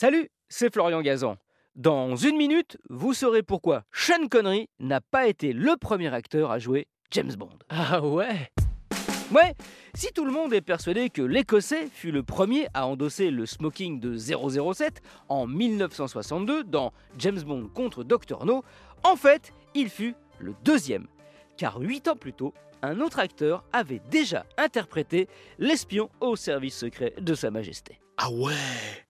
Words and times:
Salut, 0.00 0.30
c'est 0.48 0.72
Florian 0.72 1.02
Gazan. 1.02 1.36
Dans 1.76 2.16
une 2.16 2.38
minute, 2.38 2.78
vous 2.88 3.12
saurez 3.12 3.42
pourquoi 3.42 3.82
Sean 3.92 4.28
Connery 4.30 4.70
n'a 4.78 5.02
pas 5.02 5.26
été 5.26 5.52
le 5.52 5.76
premier 5.76 6.10
acteur 6.14 6.50
à 6.50 6.58
jouer 6.58 6.88
James 7.10 7.34
Bond. 7.36 7.58
Ah 7.68 8.02
ouais? 8.02 8.50
Ouais, 9.30 9.54
si 9.92 10.10
tout 10.14 10.24
le 10.24 10.32
monde 10.32 10.54
est 10.54 10.62
persuadé 10.62 11.10
que 11.10 11.20
l'Écossais 11.20 11.86
fut 11.92 12.12
le 12.12 12.22
premier 12.22 12.66
à 12.72 12.86
endosser 12.86 13.30
le 13.30 13.44
smoking 13.44 14.00
de 14.00 14.16
007 14.16 15.02
en 15.28 15.46
1962 15.46 16.64
dans 16.64 16.94
James 17.18 17.42
Bond 17.42 17.68
contre 17.68 18.02
Dr. 18.02 18.46
No, 18.46 18.64
en 19.04 19.16
fait, 19.16 19.52
il 19.74 19.90
fut 19.90 20.14
le 20.38 20.54
deuxième. 20.64 21.08
Car 21.58 21.78
huit 21.78 22.08
ans 22.08 22.16
plus 22.16 22.32
tôt, 22.32 22.54
un 22.82 23.00
autre 23.00 23.18
acteur 23.18 23.64
avait 23.72 24.00
déjà 24.10 24.46
interprété 24.56 25.28
l'espion 25.58 26.10
au 26.20 26.36
service 26.36 26.76
secret 26.76 27.14
de 27.18 27.34
Sa 27.34 27.50
Majesté. 27.50 28.00
Ah 28.16 28.30
ouais 28.30 28.54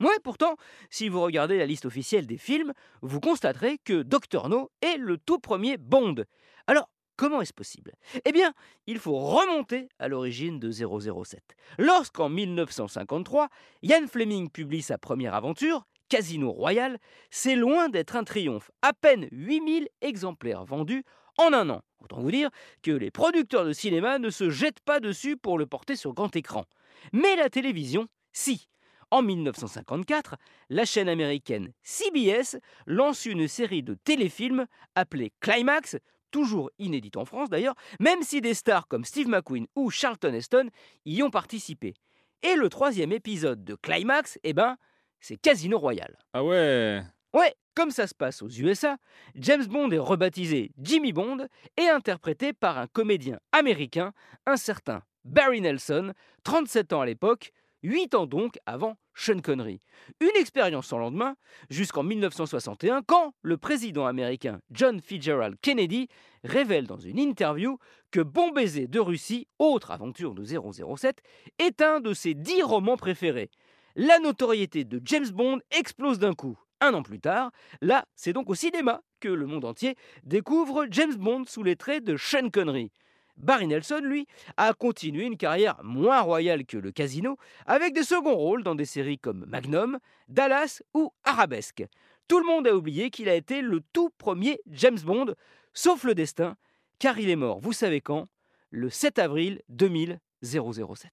Ouais, 0.00 0.18
pourtant, 0.22 0.56
si 0.90 1.08
vous 1.08 1.20
regardez 1.20 1.58
la 1.58 1.66
liste 1.66 1.86
officielle 1.86 2.26
des 2.26 2.38
films, 2.38 2.72
vous 3.02 3.20
constaterez 3.20 3.78
que 3.84 4.02
Dr. 4.02 4.48
No 4.48 4.70
est 4.80 4.96
le 4.96 5.16
tout 5.16 5.38
premier 5.38 5.76
Bond. 5.76 6.24
Alors, 6.66 6.88
comment 7.16 7.40
est-ce 7.40 7.52
possible? 7.52 7.92
Eh 8.24 8.32
bien, 8.32 8.52
il 8.86 8.98
faut 8.98 9.16
remonter 9.16 9.88
à 9.98 10.08
l'origine 10.08 10.58
de 10.58 10.70
007. 10.70 11.40
Lorsqu'en 11.78 12.28
1953, 12.28 13.48
Ian 13.82 14.06
Fleming 14.08 14.50
publie 14.50 14.82
sa 14.82 14.98
première 14.98 15.34
aventure, 15.34 15.84
Casino 16.08 16.50
Royale, 16.50 16.98
c'est 17.30 17.56
loin 17.56 17.88
d'être 17.88 18.16
un 18.16 18.24
triomphe. 18.24 18.70
À 18.82 18.92
peine 18.92 19.28
8000 19.32 19.88
exemplaires 20.00 20.64
vendus 20.64 21.04
en 21.38 21.52
un 21.52 21.70
an. 21.70 21.82
Autant 22.00 22.20
vous 22.20 22.30
dire 22.30 22.50
que 22.82 22.90
les 22.90 23.10
producteurs 23.10 23.64
de 23.64 23.72
cinéma 23.72 24.18
ne 24.18 24.30
se 24.30 24.50
jettent 24.50 24.80
pas 24.80 25.00
dessus 25.00 25.36
pour 25.36 25.58
le 25.58 25.66
porter 25.66 25.96
sur 25.96 26.14
grand 26.14 26.34
écran. 26.34 26.64
Mais 27.12 27.36
la 27.36 27.48
télévision, 27.48 28.08
si. 28.32 28.68
En 29.10 29.20
1954, 29.20 30.36
la 30.70 30.86
chaîne 30.86 31.08
américaine 31.08 31.72
CBS 31.82 32.56
lance 32.86 33.26
une 33.26 33.46
série 33.46 33.82
de 33.82 33.94
téléfilms 33.94 34.66
appelée 34.94 35.32
Climax, 35.40 35.98
toujours 36.30 36.70
inédite 36.78 37.18
en 37.18 37.26
France 37.26 37.50
d'ailleurs, 37.50 37.74
même 38.00 38.22
si 38.22 38.40
des 38.40 38.54
stars 38.54 38.88
comme 38.88 39.04
Steve 39.04 39.28
McQueen 39.28 39.66
ou 39.76 39.90
Charlton 39.90 40.32
Heston 40.32 40.70
y 41.04 41.22
ont 41.22 41.30
participé. 41.30 41.94
Et 42.42 42.56
le 42.56 42.68
troisième 42.70 43.12
épisode 43.12 43.62
de 43.64 43.74
Climax, 43.74 44.38
eh 44.42 44.54
ben, 44.54 44.76
c'est 45.20 45.36
Casino 45.36 45.78
Royale. 45.78 46.16
Ah 46.32 46.42
ouais? 46.42 47.02
Ouais, 47.34 47.54
comme 47.74 47.90
ça 47.90 48.06
se 48.06 48.14
passe 48.14 48.42
aux 48.42 48.48
USA, 48.48 48.96
James 49.34 49.64
Bond 49.64 49.90
est 49.90 49.98
rebaptisé 49.98 50.72
Jimmy 50.78 51.12
Bond 51.12 51.46
et 51.76 51.88
interprété 51.88 52.52
par 52.52 52.78
un 52.78 52.86
comédien 52.86 53.38
américain, 53.52 54.12
un 54.46 54.56
certain 54.56 55.02
Barry 55.24 55.60
Nelson, 55.60 56.12
37 56.44 56.92
ans 56.92 57.00
à 57.00 57.06
l'époque, 57.06 57.52
8 57.82 58.14
ans 58.14 58.26
donc 58.26 58.58
avant 58.66 58.96
Sean 59.14 59.40
Connery. 59.40 59.80
Une 60.20 60.36
expérience 60.36 60.86
sans 60.86 60.98
lendemain 60.98 61.36
jusqu'en 61.68 62.02
1961 62.02 63.02
quand 63.02 63.34
le 63.42 63.56
président 63.56 64.06
américain 64.06 64.60
John 64.70 65.00
Fitzgerald 65.00 65.56
Kennedy 65.60 66.08
révèle 66.44 66.86
dans 66.86 66.98
une 66.98 67.18
interview 67.18 67.78
que 68.10 68.20
Bon 68.20 68.50
baiser 68.50 68.86
de 68.86 69.00
Russie, 69.00 69.48
autre 69.58 69.90
aventure 69.90 70.34
de 70.34 70.44
007, 70.44 71.22
est 71.58 71.82
un 71.82 72.00
de 72.00 72.14
ses 72.14 72.34
dix 72.34 72.62
romans 72.62 72.96
préférés. 72.96 73.50
La 73.94 74.18
notoriété 74.18 74.84
de 74.84 75.00
James 75.04 75.28
Bond 75.28 75.60
explose 75.70 76.18
d'un 76.18 76.34
coup. 76.34 76.58
Un 76.82 76.94
an 76.94 77.04
plus 77.04 77.20
tard, 77.20 77.52
là, 77.80 78.04
c'est 78.16 78.32
donc 78.32 78.50
au 78.50 78.56
cinéma 78.56 79.02
que 79.20 79.28
le 79.28 79.46
monde 79.46 79.64
entier 79.64 79.94
découvre 80.24 80.88
James 80.90 81.14
Bond 81.14 81.44
sous 81.46 81.62
les 81.62 81.76
traits 81.76 82.02
de 82.02 82.16
Sean 82.16 82.50
Connery. 82.50 82.90
Barry 83.36 83.68
Nelson, 83.68 84.00
lui, 84.02 84.26
a 84.56 84.74
continué 84.74 85.26
une 85.26 85.36
carrière 85.36 85.78
moins 85.84 86.20
royale 86.22 86.66
que 86.66 86.76
le 86.76 86.90
casino, 86.90 87.36
avec 87.66 87.94
des 87.94 88.02
seconds 88.02 88.34
rôles 88.34 88.64
dans 88.64 88.74
des 88.74 88.84
séries 88.84 89.20
comme 89.20 89.44
Magnum, 89.46 90.00
Dallas 90.26 90.82
ou 90.92 91.12
Arabesque. 91.22 91.84
Tout 92.26 92.40
le 92.40 92.46
monde 92.46 92.66
a 92.66 92.74
oublié 92.74 93.10
qu'il 93.10 93.28
a 93.28 93.36
été 93.36 93.62
le 93.62 93.80
tout 93.92 94.10
premier 94.18 94.58
James 94.66 94.98
Bond, 95.04 95.36
sauf 95.74 96.02
le 96.02 96.16
destin, 96.16 96.56
car 96.98 97.16
il 97.16 97.30
est 97.30 97.36
mort, 97.36 97.60
vous 97.60 97.72
savez 97.72 98.00
quand? 98.00 98.26
Le 98.70 98.90
7 98.90 99.20
avril 99.20 99.62
2007. 99.68 101.12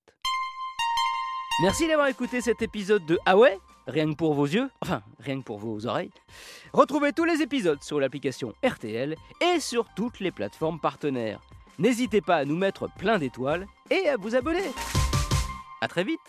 Merci 1.62 1.88
d'avoir 1.88 2.08
écouté 2.08 2.42
cet 2.42 2.64
épisode 2.64 3.06
de 3.06 3.20
Ah 3.28 3.38
Rien 3.90 4.12
que 4.12 4.16
pour 4.16 4.36
vos 4.36 4.46
yeux, 4.46 4.70
enfin 4.82 5.02
rien 5.20 5.40
que 5.40 5.44
pour 5.44 5.58
vos 5.58 5.88
oreilles. 5.88 6.12
Retrouvez 6.74 7.12
tous 7.12 7.26
les 7.26 7.42
épisodes 7.42 7.82
sur 7.82 8.00
l'application 8.00 8.54
RTL 8.64 9.16
et 9.42 9.60
sur 9.60 9.86
toutes 9.96 10.20
les 10.20 10.32
plateformes 10.32 10.80
partenaires. 10.80 11.42
N'hésitez 11.80 12.22
pas 12.22 12.36
à 12.36 12.46
nous 12.46 12.56
mettre 12.56 12.88
plein 12.98 13.18
d'étoiles 13.18 13.66
et 13.90 14.08
à 14.08 14.16
vous 14.18 14.36
abonner. 14.36 14.72
A 15.82 15.88
très 15.88 16.04
vite 16.04 16.20